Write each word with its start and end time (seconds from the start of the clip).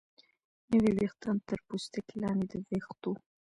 نوي 0.71 0.91
ویښتان 0.93 1.35
تر 1.49 1.59
پوستکي 1.67 2.15
لاندې 2.23 2.45
د 2.59 2.63
ویښتو 2.69 3.11